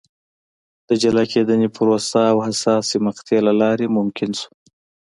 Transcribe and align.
د 0.87 0.89
جلا 1.01 1.23
کېدنې 1.31 1.67
پروسې 1.75 2.23
او 2.31 2.37
حساسې 2.47 2.97
مقطعې 3.07 3.39
له 3.47 3.53
لارې 3.61 3.93
ممکن 3.97 4.29
شو. 4.39 4.49